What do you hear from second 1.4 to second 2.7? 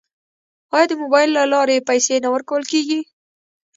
لارې پیسې نه ورکول